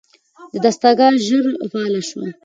دستګاه 0.63 1.13
ژر 1.25 1.45
فعاله 1.71 2.01
شوه. 2.09 2.27